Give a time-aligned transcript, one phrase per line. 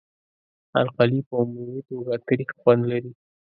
[0.81, 3.11] القلي په عمومي توګه تریخ خوند لري.